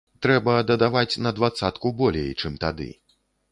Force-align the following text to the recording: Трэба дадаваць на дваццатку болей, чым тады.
Трэба 0.25 0.55
дадаваць 0.69 1.19
на 1.27 1.35
дваццатку 1.41 1.93
болей, 2.01 2.29
чым 2.45 2.59
тады. 2.67 2.91